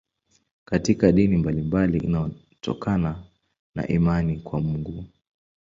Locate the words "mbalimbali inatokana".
1.37-3.23